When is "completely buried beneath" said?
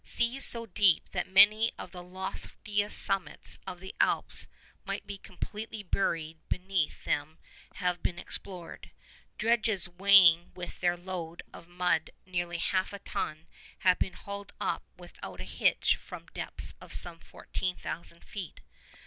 5.19-7.03